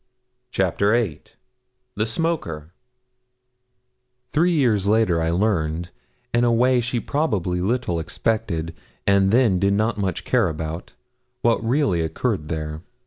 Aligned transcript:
CHAPTER 0.49 0.93
VIII 0.93 1.21
THE 1.93 2.07
SMOKER 2.07 2.73
Three 4.33 4.51
years 4.51 4.87
later 4.87 5.21
I 5.21 5.29
learned 5.29 5.91
in 6.33 6.43
a 6.43 6.51
way 6.51 6.81
she 6.81 6.99
probably 6.99 7.61
little 7.61 7.99
expected, 7.99 8.73
and 9.05 9.29
then 9.29 9.59
did 9.59 9.73
not 9.73 9.99
much 9.99 10.23
care 10.23 10.49
about 10.49 10.93
what 11.43 11.63
really 11.63 12.01
occurred 12.01 12.47
there. 12.47 12.81